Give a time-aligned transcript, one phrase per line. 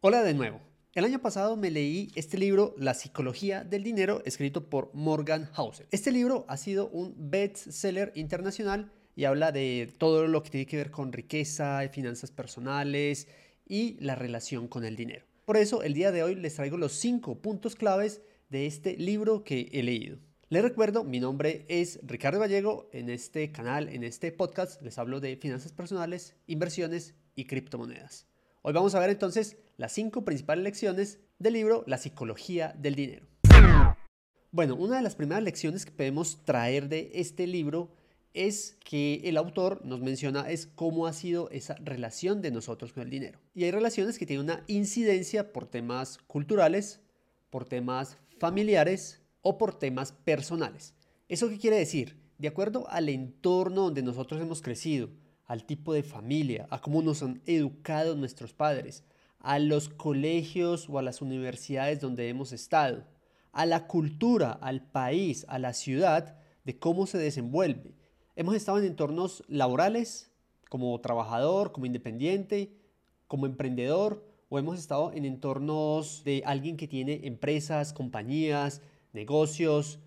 [0.00, 0.60] Hola de nuevo.
[0.94, 5.88] El año pasado me leí este libro, La psicología del dinero, escrito por Morgan Housel.
[5.90, 10.76] Este libro ha sido un bestseller internacional y habla de todo lo que tiene que
[10.76, 13.26] ver con riqueza, finanzas personales
[13.66, 15.26] y la relación con el dinero.
[15.44, 18.20] Por eso, el día de hoy les traigo los cinco puntos claves
[18.50, 20.18] de este libro que he leído.
[20.48, 22.88] Les recuerdo, mi nombre es Ricardo Gallego.
[22.92, 28.28] En este canal, en este podcast, les hablo de finanzas personales, inversiones y criptomonedas.
[28.68, 33.26] Hoy vamos a ver entonces las cinco principales lecciones del libro La psicología del dinero.
[34.50, 37.88] Bueno, una de las primeras lecciones que podemos traer de este libro
[38.34, 43.04] es que el autor nos menciona es cómo ha sido esa relación de nosotros con
[43.04, 43.38] el dinero.
[43.54, 47.00] Y hay relaciones que tienen una incidencia por temas culturales,
[47.48, 50.92] por temas familiares o por temas personales.
[51.30, 52.20] ¿Eso qué quiere decir?
[52.36, 55.08] De acuerdo al entorno donde nosotros hemos crecido,
[55.48, 59.02] al tipo de familia, a cómo nos han educado nuestros padres,
[59.40, 63.04] a los colegios o a las universidades donde hemos estado,
[63.52, 67.94] a la cultura, al país, a la ciudad, de cómo se desenvuelve.
[68.36, 70.30] Hemos estado en entornos laborales,
[70.68, 72.76] como trabajador, como independiente,
[73.26, 78.82] como emprendedor, o hemos estado en entornos de alguien que tiene empresas, compañías,
[79.14, 79.98] negocios.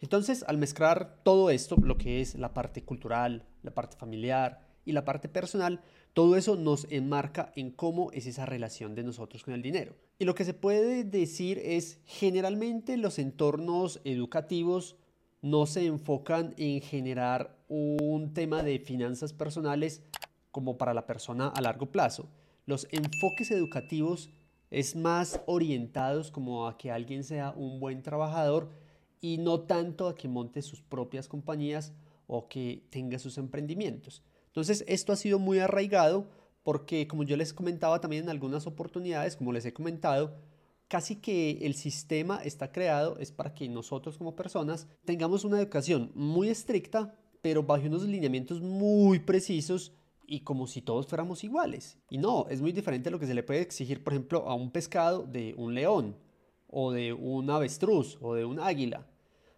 [0.00, 4.92] Entonces, al mezclar todo esto, lo que es la parte cultural, la parte familiar, y
[4.92, 5.80] la parte personal,
[6.12, 9.94] todo eso nos enmarca en cómo es esa relación de nosotros con el dinero.
[10.18, 14.96] Y lo que se puede decir es, generalmente los entornos educativos
[15.42, 20.02] no se enfocan en generar un tema de finanzas personales
[20.50, 22.28] como para la persona a largo plazo.
[22.66, 24.30] Los enfoques educativos
[24.70, 28.70] es más orientados como a que alguien sea un buen trabajador
[29.20, 31.92] y no tanto a que monte sus propias compañías
[32.26, 34.22] o que tenga sus emprendimientos.
[34.50, 36.28] Entonces, esto ha sido muy arraigado
[36.62, 40.36] porque, como yo les comentaba también en algunas oportunidades, como les he comentado,
[40.88, 46.10] casi que el sistema está creado es para que nosotros como personas tengamos una educación
[46.14, 49.92] muy estricta, pero bajo unos lineamientos muy precisos
[50.26, 51.96] y como si todos fuéramos iguales.
[52.10, 54.54] Y no, es muy diferente a lo que se le puede exigir, por ejemplo, a
[54.54, 56.16] un pescado de un león
[56.68, 59.06] o de un avestruz o de un águila.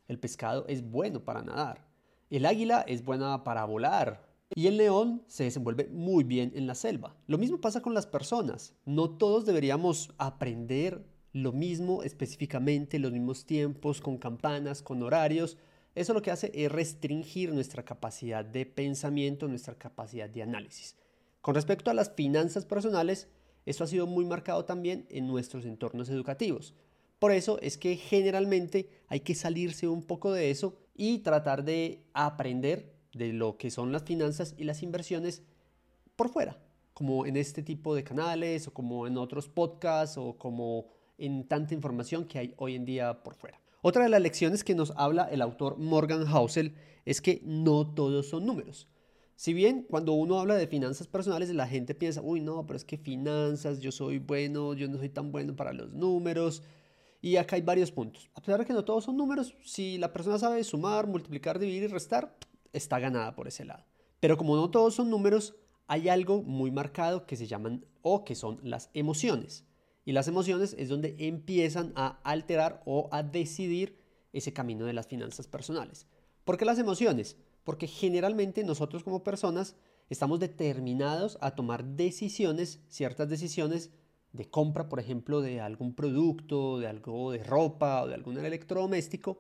[0.08, 1.86] El pescado es bueno para nadar.
[2.30, 6.74] El águila es buena para volar, y el león se desenvuelve muy bien en la
[6.74, 7.16] selva.
[7.26, 8.74] Lo mismo pasa con las personas.
[8.84, 15.56] No todos deberíamos aprender lo mismo específicamente, los mismos tiempos, con campanas, con horarios.
[15.94, 20.96] Eso lo que hace es restringir nuestra capacidad de pensamiento, nuestra capacidad de análisis.
[21.40, 23.28] Con respecto a las finanzas personales,
[23.66, 26.74] eso ha sido muy marcado también en nuestros entornos educativos.
[27.18, 32.04] Por eso es que generalmente hay que salirse un poco de eso y tratar de
[32.12, 35.42] aprender de lo que son las finanzas y las inversiones
[36.16, 36.58] por fuera,
[36.94, 40.86] como en este tipo de canales o como en otros podcasts o como
[41.18, 43.60] en tanta información que hay hoy en día por fuera.
[43.82, 46.74] Otra de las lecciones que nos habla el autor Morgan Housel
[47.04, 48.88] es que no todos son números.
[49.34, 52.84] Si bien cuando uno habla de finanzas personales la gente piensa, uy no, pero es
[52.84, 56.62] que finanzas, yo soy bueno, yo no soy tan bueno para los números.
[57.20, 58.30] Y acá hay varios puntos.
[58.34, 61.84] A pesar de que no todos son números, si la persona sabe sumar, multiplicar, dividir
[61.84, 62.36] y restar,
[62.72, 63.84] está ganada por ese lado.
[64.20, 65.56] Pero como no todos son números,
[65.86, 69.64] hay algo muy marcado que se llaman o que son las emociones.
[70.04, 73.98] Y las emociones es donde empiezan a alterar o a decidir
[74.32, 76.06] ese camino de las finanzas personales.
[76.44, 77.36] ¿Por qué las emociones?
[77.64, 79.76] Porque generalmente nosotros como personas
[80.10, 83.90] estamos determinados a tomar decisiones, ciertas decisiones
[84.32, 89.38] de compra, por ejemplo, de algún producto, de algo de ropa o de algún electrodoméstico,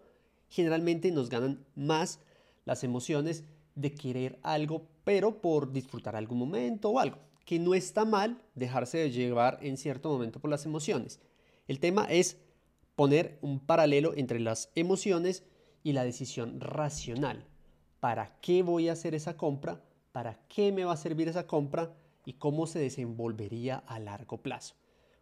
[0.48, 2.20] generalmente nos ganan más
[2.64, 8.04] las emociones de querer algo, pero por disfrutar algún momento o algo, que no está
[8.04, 11.20] mal dejarse de llevar en cierto momento por las emociones.
[11.68, 12.38] El tema es
[12.96, 15.44] poner un paralelo entre las emociones
[15.82, 17.46] y la decisión racional.
[18.00, 19.82] ¿Para qué voy a hacer esa compra?
[20.12, 21.94] ¿Para qué me va a servir esa compra?
[22.24, 24.74] ¿Y cómo se desenvolvería a largo plazo?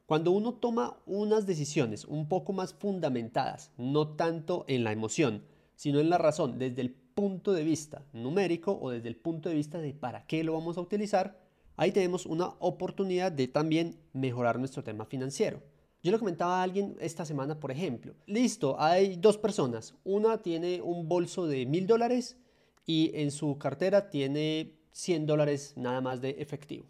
[0.07, 5.45] Cuando uno toma unas decisiones un poco más fundamentadas, no tanto en la emoción,
[5.77, 9.55] sino en la razón, desde el punto de vista numérico o desde el punto de
[9.55, 11.39] vista de para qué lo vamos a utilizar,
[11.77, 15.63] ahí tenemos una oportunidad de también mejorar nuestro tema financiero.
[16.03, 20.81] Yo le comentaba a alguien esta semana, por ejemplo, listo, hay dos personas, una tiene
[20.81, 22.39] un bolso de mil dólares
[22.87, 26.87] y en su cartera tiene 100 dólares nada más de efectivo.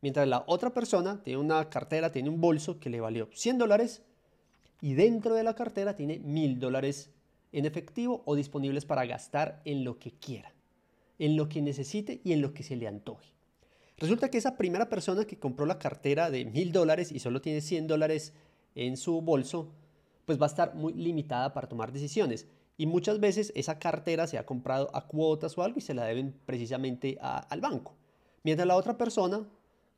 [0.00, 4.02] Mientras la otra persona tiene una cartera, tiene un bolso que le valió 100 dólares
[4.80, 7.10] y dentro de la cartera tiene mil dólares
[7.56, 10.52] en efectivo o disponibles para gastar en lo que quiera,
[11.18, 13.32] en lo que necesite y en lo que se le antoje.
[13.96, 17.62] Resulta que esa primera persona que compró la cartera de mil dólares y solo tiene
[17.62, 18.34] 100 dólares
[18.74, 19.72] en su bolso,
[20.26, 22.46] pues va a estar muy limitada para tomar decisiones.
[22.76, 26.04] Y muchas veces esa cartera se ha comprado a cuotas o algo y se la
[26.04, 27.94] deben precisamente al banco.
[28.42, 29.48] Mientras la otra persona,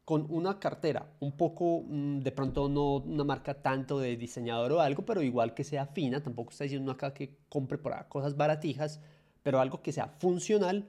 [0.08, 4.80] con una cartera un poco, mm, de pronto no una marca tanto de diseñador o
[4.80, 9.02] algo, pero igual que sea fina, tampoco está diciendo acá que compre por cosas baratijas,
[9.42, 10.88] pero algo que sea funcional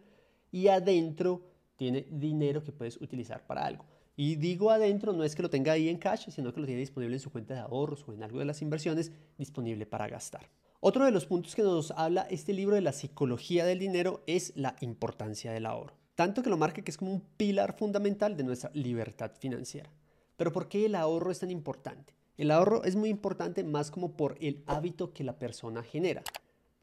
[0.54, 1.42] y adentro
[1.75, 3.83] tiene dinero que puedes utilizar para algo.
[4.16, 6.80] Y digo adentro, no es que lo tenga ahí en cash, sino que lo tiene
[6.80, 10.50] disponible en su cuenta de ahorros o en algo de las inversiones disponible para gastar.
[10.80, 14.54] Otro de los puntos que nos habla este libro de la psicología del dinero es
[14.56, 16.00] la importancia del ahorro.
[16.19, 19.89] Tanto que lo marca que es como un pilar fundamental de nuestra libertad financiera.
[20.36, 22.13] Pero ¿por qué el ahorro es tan importante?
[22.36, 26.21] El ahorro es muy importante más como por el hábito que la persona genera.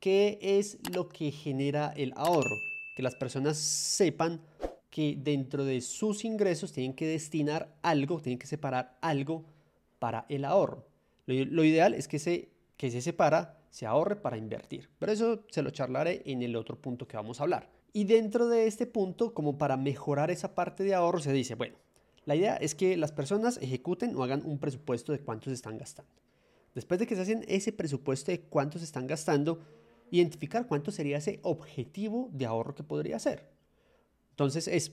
[0.01, 2.57] ¿Qué es lo que genera el ahorro?
[2.97, 4.41] Que las personas sepan
[4.89, 9.45] que dentro de sus ingresos tienen que destinar algo, tienen que separar algo
[9.99, 10.87] para el ahorro.
[11.27, 12.49] Lo, ideal es que se,
[12.79, 14.89] que se separa, se ahorre para invertir.
[14.99, 17.76] Pero eso se lo charlaré en el otro punto que vamos a hablar.
[17.97, 21.79] Y dentro de este punto, como para mejorar esa parte de ahorro, se dice, bueno,
[22.27, 26.13] la idea es que las personas ejecuten o hagan un presupuesto de cuánto están gastando.
[26.75, 29.61] Después de que se hacen ese presupuesto de cuánto están gastando,
[30.11, 33.49] identificar cuánto sería ese objetivo de ahorro que podría ser.
[34.29, 34.93] Entonces es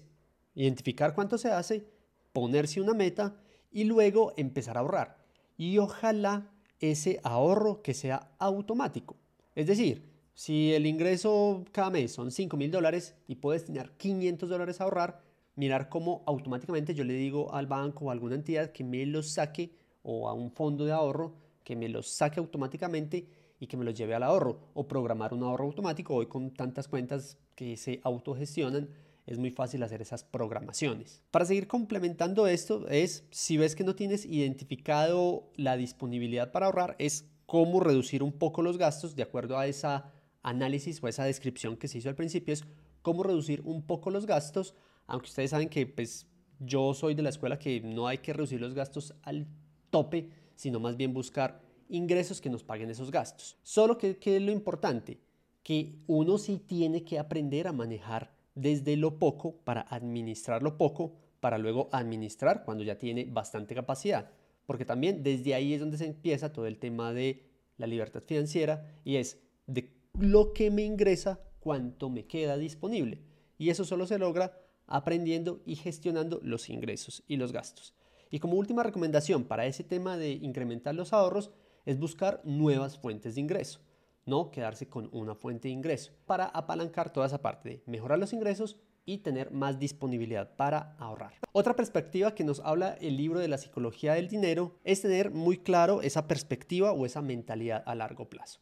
[0.56, 1.86] identificar cuánto se hace,
[2.32, 3.36] ponerse una meta
[3.70, 5.18] y luego empezar a ahorrar.
[5.58, 9.18] Y ojalá ese ahorro que sea automático.
[9.56, 14.50] Es decir, si el ingreso cada mes son 5 mil dólares y puedes tener 500
[14.50, 15.22] dólares a ahorrar,
[15.56, 19.30] mirar cómo automáticamente yo le digo al banco o a alguna entidad que me los
[19.32, 23.28] saque o a un fondo de ahorro que me los saque automáticamente
[23.60, 26.16] y que me los lleve al ahorro o programar un ahorro automático.
[26.16, 28.90] Hoy con tantas cuentas que se autogestionan,
[29.26, 31.22] es muy fácil hacer esas programaciones.
[31.32, 36.98] Para seguir complementando esto es, si ves que no tienes identificado la disponibilidad para ahorrar,
[37.00, 40.12] es cómo reducir un poco los gastos de acuerdo a esa
[40.44, 42.66] análisis o esa descripción que se hizo al principio, es
[43.02, 44.76] cómo reducir un poco los gastos,
[45.08, 46.28] aunque ustedes saben que pues
[46.60, 49.48] yo soy de la escuela que no hay que reducir los gastos al
[49.90, 53.58] tope, sino más bien buscar ingresos que nos paguen esos gastos.
[53.64, 55.20] Solo que, que es lo importante,
[55.64, 61.16] que uno sí tiene que aprender a manejar desde lo poco para administrar lo poco,
[61.40, 64.32] para luego administrar cuando ya tiene bastante capacidad.
[64.66, 67.44] Porque también desde ahí es donde se empieza todo el tema de
[67.78, 73.22] la libertad financiera y es de lo que me ingresa, cuánto me queda disponible.
[73.58, 77.94] Y eso solo se logra aprendiendo y gestionando los ingresos y los gastos.
[78.30, 81.52] Y como última recomendación para ese tema de incrementar los ahorros
[81.86, 83.80] es buscar nuevas fuentes de ingreso
[84.26, 88.34] no quedarse con una fuente de ingreso, para apalancar toda esa parte de mejorar los
[88.34, 91.34] ingresos y tener más disponibilidad para ahorrar.
[91.52, 95.58] Otra perspectiva que nos habla el libro de la psicología del dinero es tener muy
[95.58, 98.62] claro esa perspectiva o esa mentalidad a largo plazo.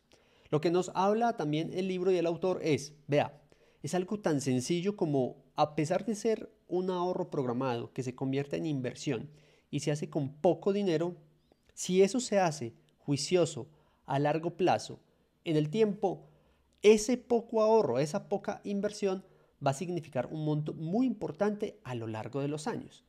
[0.52, 3.42] Lo que nos habla también el libro y el autor es, vea,
[3.82, 8.58] es algo tan sencillo como a pesar de ser un ahorro programado que se convierte
[8.58, 9.30] en inversión
[9.70, 11.16] y se hace con poco dinero,
[11.74, 13.70] si eso se hace juicioso
[14.06, 15.00] a largo plazo
[15.46, 16.28] en el tiempo,
[16.82, 19.24] ese poco ahorro, esa poca inversión
[19.66, 23.06] va a significar un monto muy importante a lo largo de los años.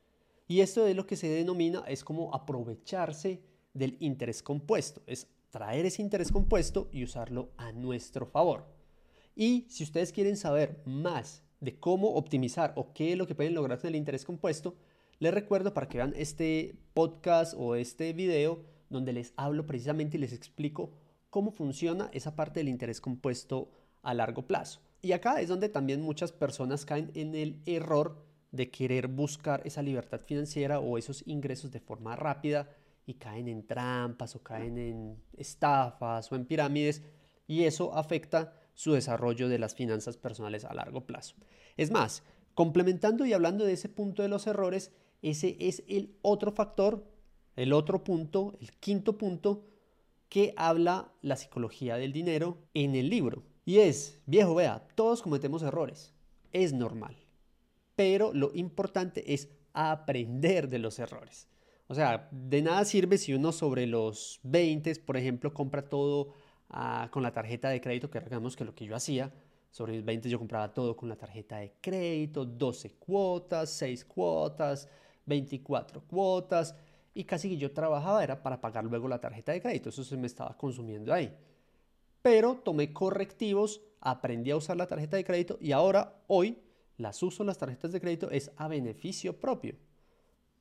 [0.46, 3.42] Y esto es lo que se denomina, es como aprovecharse
[3.74, 8.66] del interés compuesto, es traer ese interés compuesto y usarlo a nuestro favor.
[9.36, 13.54] Y si ustedes quieren saber más de cómo optimizar o qué es lo que pueden
[13.54, 14.74] lograr con el interés compuesto,
[15.18, 20.20] les recuerdo para que vean este podcast o este video donde les hablo precisamente y
[20.20, 20.90] les explico
[21.28, 23.70] cómo funciona esa parte del interés compuesto
[24.02, 24.80] a largo plazo.
[25.02, 29.82] Y acá es donde también muchas personas caen en el error de querer buscar esa
[29.82, 32.70] libertad financiera o esos ingresos de forma rápida
[33.06, 37.02] y caen en trampas o caen en estafas o en pirámides
[37.46, 41.36] y eso afecta su desarrollo de las finanzas personales a largo plazo.
[41.76, 42.22] Es más,
[42.54, 47.04] complementando y hablando de ese punto de los errores, ese es el otro factor,
[47.56, 49.64] el otro punto, el quinto punto
[50.28, 53.42] que habla la psicología del dinero en el libro.
[53.64, 56.12] Y es, viejo, vea, todos cometemos errores.
[56.52, 57.16] Es normal.
[57.96, 61.48] Pero lo importante es aprender de los errores.
[61.92, 66.32] O sea, de nada sirve si uno sobre los 20, por ejemplo, compra todo
[66.70, 69.30] ah, con la tarjeta de crédito, que recordemos que lo que yo hacía,
[69.70, 74.88] sobre mis 20 yo compraba todo con la tarjeta de crédito, 12 cuotas, 6 cuotas,
[75.26, 76.74] 24 cuotas
[77.12, 80.16] y casi que yo trabajaba era para pagar luego la tarjeta de crédito, eso se
[80.16, 81.30] me estaba consumiendo ahí.
[82.22, 86.56] Pero tomé correctivos, aprendí a usar la tarjeta de crédito y ahora, hoy,
[86.96, 89.76] las uso las tarjetas de crédito es a beneficio propio.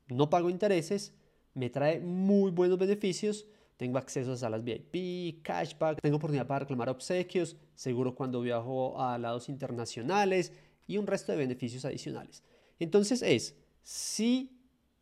[0.10, 1.14] No pago intereses,
[1.54, 3.46] me trae muy buenos beneficios,
[3.78, 9.18] tengo acceso a salas VIP, cashback, tengo oportunidad para reclamar obsequios, seguro cuando viajo a
[9.18, 10.54] lados internacionales
[10.88, 12.44] y un resto de beneficios adicionales.
[12.80, 14.58] Entonces es, si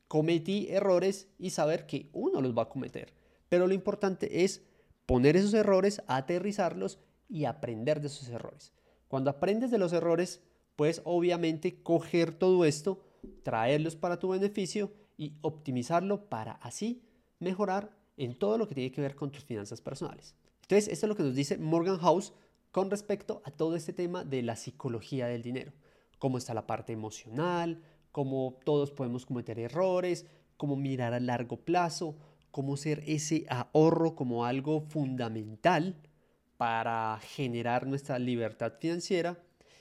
[0.07, 3.13] cometí errores y saber que uno los va a cometer,
[3.49, 4.61] pero lo importante es
[5.05, 8.71] poner esos errores, aterrizarlos y aprender de esos errores.
[9.07, 10.41] Cuando aprendes de los errores,
[10.75, 13.01] puedes obviamente coger todo esto,
[13.43, 17.03] traerlos para tu beneficio y optimizarlo para así
[17.39, 20.33] mejorar en todo lo que tiene que ver con tus finanzas personales.
[20.61, 22.31] Entonces, esto es lo que nos dice Morgan House
[22.71, 25.73] con respecto a todo este tema de la psicología del dinero.
[26.19, 27.83] Cómo está la parte emocional,
[28.13, 32.15] cómo todos podemos cometer errores, cómo mirar a largo plazo,
[32.51, 35.97] cómo ser ese ahorro como algo fundamental
[36.55, 39.37] para generar nuestra libertad financiera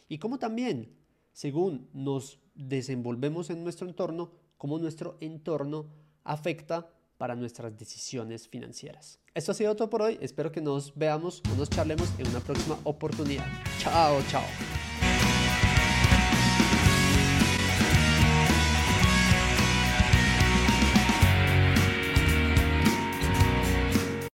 [0.09, 0.97] y cómo también,
[1.33, 5.87] según nos desenvolvemos en nuestro entorno, cómo nuestro entorno
[6.25, 9.19] afecta para nuestras decisiones financieras.
[9.35, 10.19] Esto ha sido todo por hoy.
[10.21, 13.47] Espero que nos veamos o nos charlemos en una próxima oportunidad.
[13.79, 14.45] Chao, chao.